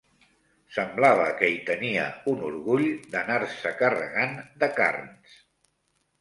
Semblava 0.77 1.27
que 1.41 1.49
hi 1.55 1.59
tenia 1.67 2.05
un 2.31 2.41
orgull 2.47 2.87
d'anar-se 3.17 3.75
carregant 3.83 4.35
de 4.65 4.71
carns. 4.81 5.37